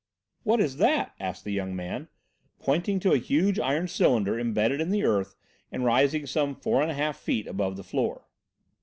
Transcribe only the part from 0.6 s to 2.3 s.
that?" asked the young man,